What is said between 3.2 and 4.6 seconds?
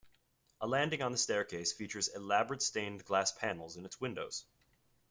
panels in its windows.